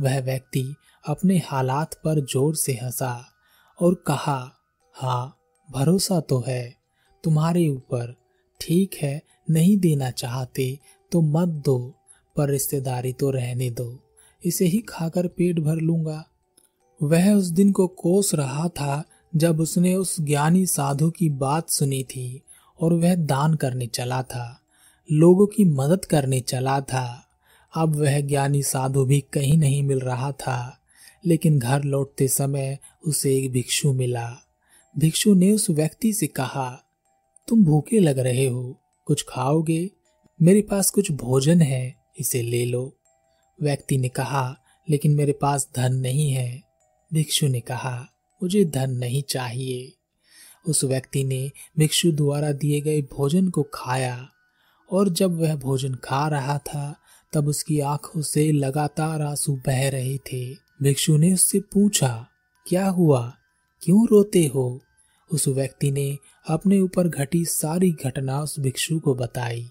वह 0.00 0.20
व्यक्ति 0.20 0.74
अपने 1.08 1.38
हालात 1.38 1.94
पर 1.94 2.20
ज़ोर 2.20 2.54
से 2.54 2.72
हंसा 2.72 3.32
और 3.80 3.94
कहा 4.06 4.52
हाँ 4.96 5.36
भरोसा 5.68 6.20
तो 6.20 6.38
है। 6.48 6.74
तुम्हारे 7.24 7.68
ऊपर 7.68 8.14
ठीक 8.60 8.94
है, 8.94 9.22
नहीं 9.50 9.76
देना 9.76 10.10
चाहते 10.10 10.78
तो 11.12 11.20
मत 11.20 11.48
दो, 11.48 11.94
पर 12.36 12.48
रिश्तेदारी 12.48 13.12
तो 13.12 13.30
रहने 13.30 13.70
दो। 13.70 13.98
इसे 14.42 14.64
ही 14.64 14.78
खाकर 14.78 15.26
पेट 15.26 15.58
भर 15.58 15.74
लूँगा। 15.74 16.24
वह 17.02 17.32
उस 17.32 17.46
दिन 17.46 17.72
को 17.72 17.86
कोस 17.86 18.34
रहा 18.34 18.68
था 18.68 19.04
जब 19.36 19.60
उसने 19.60 19.94
उस 19.94 20.20
ज्ञानी 20.20 20.66
साधु 20.66 21.10
की 21.10 21.28
बात 21.30 21.70
सुनी 21.70 22.02
थी 22.04 22.42
और 22.80 22.94
वह 22.94 23.14
दान 23.14 23.54
करने 23.54 23.86
चला 23.86 24.22
था, 24.22 24.60
लोगों 25.12 25.46
की 25.46 25.64
मदद 25.64 26.04
करने 26.04 26.40
चला 26.40 26.80
था। 26.80 27.26
अब 27.74 27.96
वह 27.96 28.20
ज्ञानी 28.20 28.62
साधु 28.62 29.04
भी 29.04 29.20
कहीं 29.20 29.58
नहीं 29.58 29.82
मिल 29.82 30.00
रहा 30.00 30.32
था, 30.32 30.78
लेकिन 31.26 31.58
घर 31.58 31.84
लौटते 31.84 32.28
समय 32.28 32.78
उसे 33.06 33.36
एक 33.36 33.52
भिक्षु 33.52 33.92
मिला। 33.92 34.45
भिक्षु 34.98 35.34
ने 35.34 35.52
उस 35.52 35.70
व्यक्ति 35.70 36.12
से 36.12 36.26
कहा, 36.26 36.82
तुम 37.48 37.64
भूखे 37.64 38.00
लग 38.00 38.18
रहे 38.18 38.46
हो, 38.46 38.80
कुछ 39.06 39.24
खाओगे? 39.28 39.90
मेरे 40.42 40.62
पास 40.62 40.90
कुछ 40.90 41.12
भोजन 41.12 41.60
है, 41.60 41.96
इसे 42.20 42.42
ले 42.42 42.64
लो। 42.64 42.96
व्यक्ति 43.62 43.98
ने 43.98 44.08
कहा, 44.08 44.56
लेकिन 44.90 45.14
मेरे 45.14 45.32
पास 45.32 45.68
धन 45.76 45.94
नहीं 45.94 46.30
है। 46.30 46.62
भिक्षु 47.12 47.46
ने 47.48 47.60
कहा, 47.60 48.08
मुझे 48.42 48.64
धन 48.64 48.90
नहीं 48.90 49.22
चाहिए। 49.22 49.92
उस 50.68 50.84
व्यक्ति 50.84 51.24
ने 51.24 51.50
भिक्षु 51.78 52.12
द्वारा 52.12 52.52
दिए 52.52 52.80
गए 52.80 53.02
भोजन 53.02 53.48
को 53.48 53.62
खाया, 53.74 54.28
और 54.92 55.08
जब 55.08 55.40
वह 55.40 55.56
भोजन 55.56 55.94
खा 55.94 56.28
रहा 56.28 56.58
था, 56.58 56.96
तब 57.32 57.48
उसकी 57.48 57.80
आँखों 57.80 58.22
से 58.22 58.52
लगातार 58.52 59.22
आँसू 59.22 59.56
बह 59.66 59.88
रहे 59.88 60.18
थे। 60.18 60.54
भिक्षु 60.54 61.16
ने 61.16 61.32
उससे 61.32 61.60
पूछा, 61.60 62.26
क्या 62.66 62.88
हुआ? 62.88 63.34
क्यों 63.82 64.06
रोते 64.06 64.46
हो? 64.46 64.82
उस 65.30 65.46
व्यक्ति 65.48 65.90
ने 65.90 66.18
अपने 66.46 66.80
ऊपर 66.80 67.08
घटी 67.08 67.44
सारी 67.44 67.90
घटना 68.04 68.40
उस 68.40 68.58
भिक्षु 68.60 68.98
को 68.98 69.14
बताई 69.14 69.66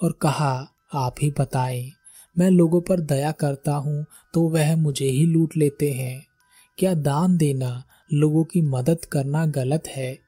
और 0.00 0.12
कहा, 0.12 0.68
आप 0.94 1.14
ही 1.22 1.30
बताएँ, 1.30 1.90
मैं 2.36 2.50
लोगों 2.50 2.80
पर 2.80 3.00
दया 3.00 3.30
करता 3.32 3.74
हूँ 3.74 4.04
तो 4.34 4.48
वह 4.48 4.74
मुझे 4.76 5.06
ही 5.06 5.24
लूट 5.26 5.56
लेते 5.56 5.90
हैं। 5.92 6.26
क्या 6.78 6.94
दान 6.94 7.36
देना 7.36 7.82
लोगों 8.12 8.44
की 8.44 8.60
मदद 8.60 9.04
करना 9.04 9.44
गलत 9.46 9.88
है? 9.88 10.18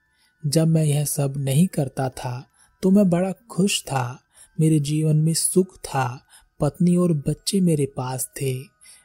जब 0.43 0.69
मैं 0.69 0.85
यह 0.85 1.04
सब 1.04 1.35
नहीं 1.37 1.66
करता 1.66 2.09
था 2.09 2.45
तो 2.83 2.90
मैं 2.90 3.09
बड़ा 3.11 3.33
खुश 3.50 3.83
था, 3.83 4.21
मेरे 4.59 4.81
जीवन 4.81 5.16
में 5.16 5.33
सुख 5.35 5.76
था, 5.78 6.26
पत्नी 6.61 6.97
और 6.97 7.12
बच्चे 7.19 7.61
मेरे 7.61 7.87
पास 7.87 8.28
थे, 8.40 8.54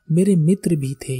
मेरे 0.09 0.35
मित्र 0.35 0.75
भी 0.75 0.93
थे, 1.01 1.19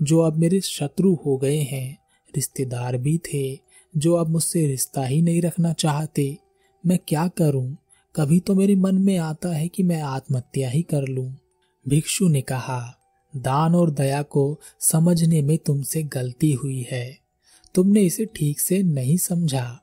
जो 0.00 0.18
अब 0.20 0.36
मेरे 0.36 0.60
शत्रु 0.60 1.14
हो 1.16 1.36
गए 1.36 1.58
हैं, 1.62 1.98
रिश्तेदार 2.34 2.96
भी 2.96 3.16
थे 3.24 3.67
जो 3.98 4.14
अब 4.14 4.28
मुझसे 4.28 4.66
रिश्ता 4.66 5.04
ही 5.04 5.22
नहीं 5.22 5.42
रखना 5.42 5.72
चाहते। 5.72 6.38
मैं 6.86 6.98
क्या 7.08 7.28
करूँ? 7.28 7.76
कभी 8.16 8.40
तो 8.40 8.54
मेरे 8.54 8.74
मन 8.74 8.94
में 8.94 9.18
आता 9.18 9.48
है 9.48 9.68
कि 9.68 9.82
मैं 9.82 10.02
आत्महत्या 10.02 10.70
ही 10.70 10.82
कर 10.82 11.02
लूँ। 11.02 11.36
भिक्षु 11.88 12.28
ने 12.28 12.40
कहा, 12.40 12.94
दान 13.36 13.74
और 13.74 13.90
दया 13.90 14.22
को 14.22 14.60
समझने 14.80 15.42
में 15.42 15.58
तुमसे 15.58 16.02
गलती 16.02 16.52
हुई 16.52 16.86
है। 16.90 17.18
तुमने 17.74 18.02
इसे 18.02 18.24
ठीक 18.24 18.60
से 18.60 18.82
नहीं 18.82 19.16
समझा। 19.16 19.80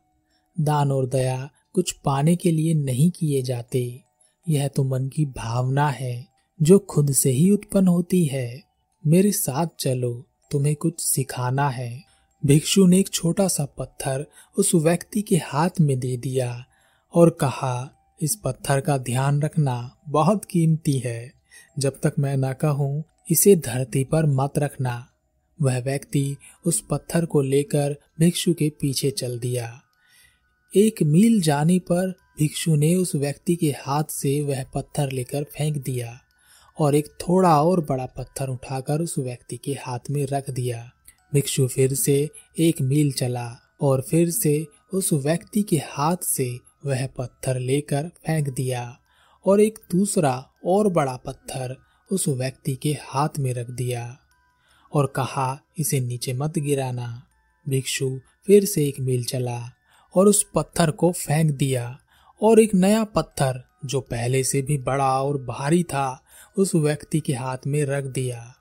दान 0.60 0.92
और 0.92 1.08
दया 1.08 1.50
कुछ 1.74 1.92
पाने 1.92 2.36
के 2.36 2.52
लिए 2.52 2.74
नहीं 2.74 3.12
किए 3.12 3.42
जाते। 3.42 4.02
यह 4.50 4.68
तो 4.68 4.84
मन 4.84 5.08
की 5.08 5.26
भावना 5.26 5.90
है, 5.90 6.28
जो 6.62 6.80
खुद 6.80 7.12
से 7.12 7.32
ही 7.32 7.52
उत्पन्न 7.52 7.88
होती 7.88 8.26
है। 8.26 8.64
मेरे 9.08 9.32
साथ 9.32 9.68
चलो, 9.80 10.26
तुम्हें 10.52 10.76
कुछ 10.76 11.00
सिखाना 11.00 11.70
है। 11.70 12.15
भिक्षु 12.44 12.86
ने 12.86 13.00
एक 13.00 13.10
छोटा 13.10 13.48
सा 13.48 13.66
पत्थर 13.66 14.26
उस 14.58 14.74
व्यक्ति 14.76 15.22
के 15.22 15.36
हाथ 15.36 15.70
में 15.82 16.00
दे 16.00 16.18
दिया 16.18 16.66
और 17.14 17.30
कहा, 17.30 17.90
इस 18.22 18.36
पत्थर 18.36 18.80
का 18.80 18.98
ध्यान 18.98 19.42
रखना 19.42 19.98
बहुत 20.10 20.46
कीमती 20.46 20.98
है। 21.00 21.32
जब 21.80 22.00
तक 22.04 22.14
मैं 22.20 22.38
ना 22.38 22.54
कहूँ, 22.54 23.04
इसे 23.32 23.56
धरती 23.56 24.04
पर 24.04 24.26
मत 24.26 24.60
रखना। 24.60 25.08
वह 25.62 25.80
व्यक्ति 25.80 26.36
उस 26.66 26.84
पत्थर 26.92 27.26
को 27.26 27.42
लेकर 27.42 27.96
भिक्षु 28.20 28.54
के 28.54 28.70
पीछे 28.70 29.12
चल 29.12 29.40
दिया। 29.40 29.82
एक 30.74 31.04
मील 31.04 31.42
जाने 31.42 31.80
पर 31.80 32.14
भिक्षु 32.40 32.76
ने 32.76 32.96
उस 32.96 33.16
व्यक्ति 33.16 33.56
के 33.56 33.74
हाथ 33.80 34.04
से 34.10 34.42
वह 34.42 34.64
पत्थर 34.74 35.12
लेकर 35.12 35.44
फेंक 35.44 35.78
दिया 35.78 36.18
और 36.78 36.96
एक 36.96 37.08
थोड़ा 37.22 37.62
और 37.64 37.82
बड़ा 37.82 38.06
पत्थर 38.06 38.50
उठाकर 38.50 39.02
उस 39.02 39.16
व्यक्ति 39.20 39.58
के 39.58 39.74
हाथ 39.74 40.10
में 40.10 40.26
रख 40.26 40.50
दिया। 40.50 40.92
भिक्षु 41.34 41.68
फिर 41.68 41.94
से 41.94 42.30
एक 42.60 42.82
मील 42.82 43.12
चला 43.12 43.52
और 43.82 44.02
फिर 44.02 44.30
से 44.30 44.68
उस 44.94 45.14
व्यक्ति 45.14 45.62
के 45.62 45.78
हाथ 45.78 46.18
से 46.24 46.60
वह 46.86 47.08
पत्थर 47.08 47.60
लेकर 47.60 48.12
फेंक 48.26 48.50
दिया 48.50 48.98
और 49.46 49.62
एक 49.62 49.80
दूसरा 49.92 50.50
और 50.66 50.90
बड़ा 50.90 51.16
पत्थर 51.16 51.76
उस 52.12 52.28
व्यक्ति 52.28 52.76
के 52.76 52.98
हाथ 53.02 53.30
में 53.40 53.54
रख 53.54 53.70
दिया 53.70 54.18
और 54.94 55.06
कहा, 55.06 55.60
इसे 55.78 56.00
नीचे 56.00 56.34
मत 56.34 56.60
गिराना। 56.60 57.24
भिक्षु 57.70 58.20
फिर 58.48 58.66
से 58.66 58.88
एक 58.88 59.00
मील 59.00 59.24
चला 59.24 59.72
और 60.16 60.28
उस 60.28 60.46
पत्थर 60.56 60.92
को 60.92 61.12
फेंक 61.12 61.52
दिया 61.52 62.00
और 62.42 62.60
एक 62.60 62.76
नया 62.76 63.04
पत्थर, 63.04 63.64
जो 63.86 64.02
पहले 64.02 64.44
से 64.44 64.62
भी 64.62 64.78
बड़ा 64.78 65.24
और 65.24 65.38
भारी 65.38 65.84
था, 65.84 66.24
उस 66.58 66.76
व्यक्ति 66.76 67.20
के 67.20 67.34
हाथ 67.34 67.58
में 67.68 67.86
रख 67.86 68.04
दिया। 68.04 68.56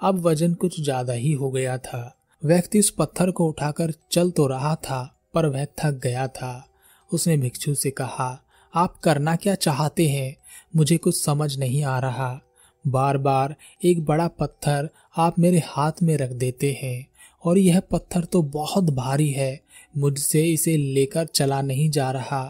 अब 0.00 0.18
वज़न 0.26 0.54
कुछ 0.54 0.80
ज़्यादा 0.80 1.12
ही 1.12 1.32
हो 1.32 1.50
गया 1.50 1.78
था। 1.78 2.16
व्यक्ति 2.42 2.78
उस 2.78 2.90
पत्थर 2.90 3.30
को 3.30 3.48
उठाकर 3.48 3.92
चल 4.12 4.30
तो 4.30 4.46
रहा 4.46 4.74
था, 4.74 5.16
पर 5.34 5.46
वह 5.46 5.64
थक 5.64 6.00
गया 6.02 6.26
था। 6.28 6.68
उसने 7.10 7.36
भिक्षु 7.36 7.74
से 7.74 7.90
कहा, 7.90 8.44
आप 8.74 8.96
करना 8.96 9.36
क्या 9.36 9.54
चाहते 9.54 10.08
हैं? 10.08 10.36
मुझे 10.76 10.96
कुछ 10.96 11.22
समझ 11.24 11.58
नहीं 11.58 11.82
आ 11.84 11.98
रहा। 11.98 12.40
बार 12.86 13.18
बार 13.18 13.54
एक 13.84 14.04
बड़ा 14.04 14.28
पत्थर 14.28 14.88
आप 15.16 15.38
मेरे 15.38 15.62
हाथ 15.64 16.02
में 16.02 16.16
रख 16.16 16.30
देते 16.30 16.78
हैं, 16.82 17.06
और 17.44 17.58
यह 17.58 17.80
पत्थर 17.80 18.24
तो 18.24 18.42
बहुत 18.42 18.90
भारी 18.90 19.30
है। 19.30 19.60
मुझसे 19.98 20.44
इसे 20.44 20.76
लेकर 20.76 21.26
चला 21.26 21.62
नहीं 21.62 21.90
जा 21.90 22.10
रहा। 22.10 22.42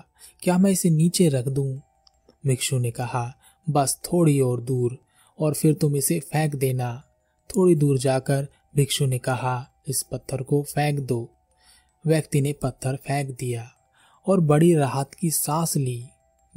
क्या 0.42 0.59
मैं 0.59 0.71
इसे 0.71 0.90
नीचे 0.90 1.28
रख 1.28 1.49
दूँ? 1.49 1.80
भिक्षु 2.47 2.78
ने 2.78 2.90
कहा, 2.90 3.33
बस 3.66 4.00
थोड़ी 4.04 4.40
और 4.40 4.61
दूर, 4.61 4.99
और 5.38 5.54
फिर 5.54 5.75
तुम 5.75 5.97
इसे 5.97 6.21
फेंक 6.21 6.57
देना। 6.57 7.02
थोड़ी 7.57 7.75
दूर 7.75 7.99
जाकर 7.99 8.49
भिक्षु 8.76 9.07
ने 9.07 9.19
कहा, 9.19 9.66
इस 9.88 10.02
पत्थर 10.02 10.42
को 10.42 10.62
फेंक 10.62 11.00
दो। 11.00 11.30
व्यक्ति 12.07 12.40
ने 12.40 12.52
पत्थर 12.52 12.97
फेंक 12.97 13.37
दिया 13.40 13.71
और 14.26 14.40
बड़ी 14.40 14.75
राहत 14.75 15.14
की 15.14 15.30
सांस 15.30 15.76
ली। 15.76 16.04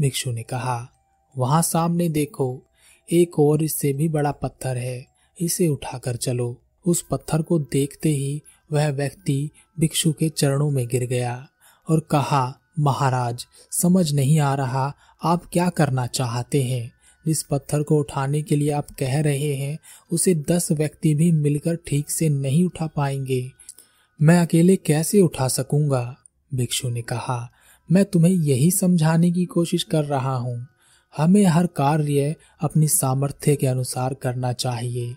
भिक्षु 0.02 0.32
ने 0.32 0.44
कहा, 0.44 0.90
वहाँ 1.38 1.62
सामने 1.62 2.10
देखो, 2.10 2.64
एक 3.12 3.40
और 3.40 3.64
इससे 3.64 3.94
भी 3.94 4.10
बड़ा 4.10 4.32
पत्थर 4.32 4.78
है। 4.78 5.08
इसे 5.42 5.68
उठाकर 5.68 6.16
चलो। 6.16 6.60
उस 6.88 7.06
पत्थर 7.12 7.42
को 7.42 7.60
देखते 7.60 8.10
ही 8.10 8.42
वह 8.72 8.90
व्यक्ति 8.90 9.50
भिक्षु 9.80 10.14
के 10.14 10.30
चरणों 10.30 10.72
में 10.72 10.88
गिर 10.88 11.06
गया 11.06 11.48
और 11.90 12.00
कहा, 12.00 12.60
महाराज, 12.80 13.46
समझ 13.72 14.14
नहीं 14.14 14.40
आ 14.40 14.56
रहा, 14.56 14.94
आप 15.24 15.46
क्या 15.54 15.70
करना 15.70 16.08
चाहते 16.08 16.64
हैं? 16.64 16.93
जिस 17.28 17.44
पत्थर 17.44 17.84
को 17.84 18.00
उठाने 18.00 18.42
के 18.42 18.56
लिए 18.56 18.72
आप 18.72 18.88
कह 19.00 19.22
रहे 19.22 19.56
हैं, 19.56 19.80
उसे 20.12 20.36
दस 20.36 20.72
व्यक्ति 20.72 21.16
भी 21.16 21.32
मिलकर 21.32 21.76
ठीक 21.76 22.10
से 22.10 22.30
नहीं 22.30 22.66
उठा 22.66 22.88
पाएँगे। 22.88 23.52
मैं 24.22 24.40
अकेले 24.40 24.76
कैसे 24.76 25.22
उठा 25.22 25.48
सकूँगा? 25.48 26.18
भिक्षु 26.54 26.90
ने 26.90 27.02
कहा, 27.02 27.52
मैं 27.92 28.06
तुम्हें 28.06 28.34
यही 28.34 28.72
समझाने 28.72 29.32
की 29.32 29.46
कोशिश 29.46 29.84
कर 29.84 30.04
रहा 30.04 30.36
हूँ। 30.36 30.68
हमें 31.18 31.46
हर 31.46 31.68
कार्य 31.68 32.36
अपनी 32.62 32.88
सामर्थ्य 32.88 33.56
के 33.56 33.68
अनुसार 33.68 34.14
करना 34.14 34.54
चाहिए, 34.54 35.16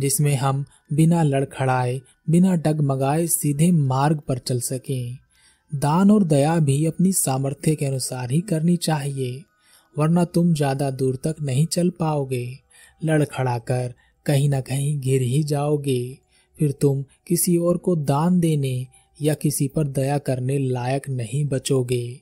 जिसमें 0.00 0.36
हम 0.36 0.64
बिना 0.92 1.22
लड़खड़ाए, 1.22 2.02
बिना 2.30 2.54
डगमगाए 2.54 3.26
सीधे 3.26 3.72
मार्ग 3.72 4.20
पर 4.28 4.38
चल 4.38 4.60
सकें। 4.60 5.18
दान 5.74 6.10
और 6.10 6.24
दया 6.24 6.58
भी 6.58 6.86
अपनी 6.86 7.12
सामर्थ्य 7.12 7.74
के 7.74 7.86
अनुसार 7.86 8.30
ही 8.30 8.40
करनी 8.40 8.76
चाहिए। 8.76 9.44
वरना 9.98 10.24
तुम 10.24 10.52
ज़्यादा 10.54 10.90
दूर 10.90 11.16
तक 11.16 11.36
नहीं 11.42 11.66
चल 11.66 11.90
पाओगे। 11.90 12.46
लड़खड़ा 13.00 13.58
कर 13.60 13.94
कहीं 14.26 14.48
ना 14.48 14.60
कहीं 14.60 14.98
गिर 15.00 15.22
ही 15.22 15.42
जाओगे। 15.44 16.18
फिर 16.58 16.72
तुम 16.72 17.02
किसी 17.26 17.56
और 17.58 17.76
को 17.76 17.94
दान 17.96 18.38
देने 18.40 18.86
या 19.18 19.34
किसी 19.34 19.68
पर 19.68 19.86
दया 19.88 20.18
करने 20.18 20.58
लायक 20.58 21.08
नहीं 21.08 21.44
बचोगे, 21.44 22.20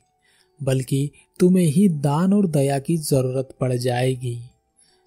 बल्कि 0.61 1.11
तुम्हें 1.41 1.67
ही 1.67 1.89
दान 1.89 2.33
और 2.33 2.47
दया 2.47 2.79
की 2.79 2.97
ज़रूरत 2.97 3.49
पड़ 3.61 3.73
जाएगी। 3.73 4.39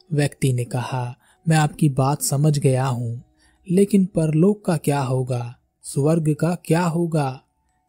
व्यक्ति 0.09 0.51
ने 0.53 0.63
कहा, 0.65 1.15
मैं 1.45 1.57
आपकी 1.57 1.89
बात 1.89 2.21
समझ 2.21 2.57
गया 2.59 2.85
हूँ, 2.85 3.21
लेकिन 3.67 4.05
परलोक 4.05 4.63
का 4.65 4.77
क्या 4.77 5.01
होगा? 5.01 5.55
स्वर्ग 5.85 6.33
का 6.33 6.53
क्या 6.65 6.83
होगा? 6.83 7.41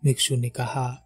भिक्षु 0.02 0.36
ने 0.36 0.48
कहा, 0.48 0.96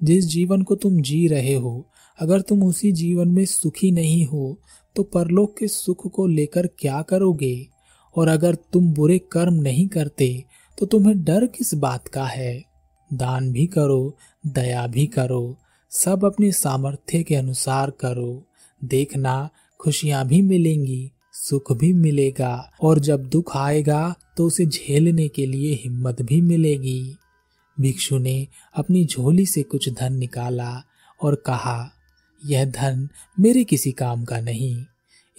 जिस 0.00 0.26
जीवन 0.26 0.62
को 0.62 0.74
तुम 0.74 1.00
जी 1.00 1.26
रहे 1.28 1.54
हो 1.54 1.84
अगर 2.18 2.40
तुम 2.40 2.62
उसी 2.62 2.92
जीवन 2.92 3.28
में 3.28 3.44
सुखी 3.44 3.90
नहीं 3.90 4.24
हो 4.26 4.58
तो 4.96 5.02
परलोक 5.02 5.56
के 5.58 5.68
सुख 5.68 6.06
को 6.12 6.26
लेकर 6.26 6.66
क्या 6.66 7.02
करोगे? 7.02 7.66
और 8.16 8.28
अगर 8.28 8.54
तुम 8.54 8.92
बुरे 8.92 9.18
कर्म 9.32 9.54
नहीं 9.54 9.86
करते 9.88 10.44
तो 10.78 10.86
तुम्हें 10.86 11.22
डर 11.24 11.46
किस 11.46 11.74
बात 11.74 12.08
का 12.08 12.24
है? 12.24 12.64
दान 13.10 13.50
भी 13.52 13.66
करो, 13.66 14.16
दया 14.46 14.86
भी 14.86 15.06
करो, 15.06 15.56
सब 15.90 16.24
अपने 16.24 16.52
सामर्थ्य 16.52 17.22
के 17.22 17.34
अनुसार 17.34 17.90
करो। 17.90 18.42
देखना, 18.84 19.48
खुशियाँ 19.80 20.26
भी 20.26 20.40
मिलेंगी, 20.42 21.10
सुख 21.32 21.72
भी 21.72 21.92
मिलेगा, 21.92 22.70
और 22.82 22.98
जब 22.98 23.28
दुख 23.28 23.56
आएगा 23.56 24.14
तो 24.36 24.46
उसे 24.46 24.66
झेलने 24.66 25.28
के 25.28 25.46
लिए 25.46 25.74
हिम्मत 25.74 26.22
भी 26.22 26.40
मिलेगी। 26.40 27.16
भिक्षु 27.80 28.18
ने 28.18 28.46
अपनी 28.74 29.04
झोली 29.04 29.46
से 29.46 29.62
कुछ 29.62 29.88
धन 29.88 30.12
निकाला 30.12 30.82
और 31.22 31.34
कहा 31.34 31.90
यह 32.44 32.64
धन 32.64 33.08
मेरे 33.40 33.64
किसी 33.64 33.92
काम 33.92 34.24
का 34.24 34.40
नहीं। 34.40 34.84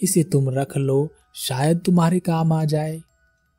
इसे 0.02 0.22
तुम 0.22 0.50
रख 0.50 0.76
लो, 0.76 1.12
शायद 1.34 1.78
तुम्हारे 1.78 2.20
काम 2.20 2.52
आ 2.52 2.64
जाए। 2.64 3.02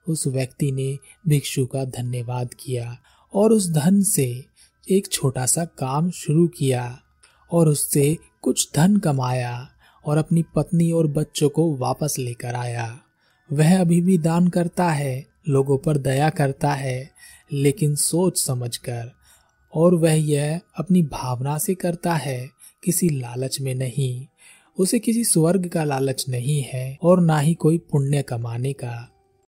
उस 0.07 0.27
व्यक्ति 0.27 0.71
ने 0.71 0.97
भिक्षु 1.27 1.65
का 1.65 1.85
धन्यवाद 1.85 2.49
किया 2.59 2.97
और 3.33 3.51
उस 3.51 3.71
धन 3.71 4.01
से 4.01 4.45
एक 4.91 5.07
छोटा 5.11 5.45
सा 5.45 5.65
काम 5.65 6.11
शुरू 6.11 6.47
किया 6.47 6.99
और 7.51 7.67
उससे 7.67 8.17
कुछ 8.41 8.69
धन 8.75 8.97
कमाया 8.97 9.69
और 10.05 10.17
अपनी 10.17 10.43
पत्नी 10.55 10.91
और 10.91 11.07
बच्चों 11.07 11.49
को 11.49 11.75
वापस 11.75 12.15
लेकर 12.19 12.55
आया। 12.55 12.99
वह 13.51 13.81
अभी 13.81 14.01
भी 14.01 14.17
दान 14.17 14.47
करता 14.47 14.89
है, 14.89 15.27
लोगों 15.49 15.77
पर 15.77 15.97
दया 15.97 16.29
करता 16.29 16.73
है, 16.73 17.11
लेकिन 17.53 17.95
सोच 17.95 18.41
समझकर 18.41 19.11
और 19.73 19.95
वह 19.95 20.13
यह 20.13 20.61
अपनी 20.77 21.03
भावना 21.03 21.57
से 21.57 21.75
करता 21.75 22.13
है 22.13 22.49
किसी 22.83 23.09
लालच 23.09 23.61
में 23.61 23.75
नहीं, 23.75 24.27
उसे 24.77 24.99
किसी 24.99 25.23
स्वर्ग 25.23 25.67
का 25.67 25.83
लालच 25.83 26.25
नहीं 26.29 26.61
है 26.63 26.97
और 27.01 27.21
ना 27.21 27.39
ही 27.39 27.53
कोई 27.53 27.77
पुण्य 27.77 28.21
कमाने 28.21 28.73
का। 28.73 29.16